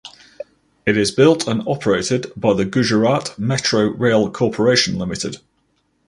It 0.83 0.97
is 0.97 1.11
built 1.11 1.47
and 1.47 1.61
operated 1.67 2.31
by 2.35 2.55
the 2.55 2.65
Gujarat 2.65 3.37
Metro 3.37 3.81
Rail 3.83 4.31
Corporation 4.31 4.97
Limited. 4.97 5.37